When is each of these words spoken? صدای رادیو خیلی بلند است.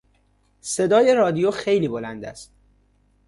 صدای 0.61 1.13
رادیو 1.15 1.51
خیلی 1.51 1.87
بلند 1.87 2.25
است. 2.25 2.53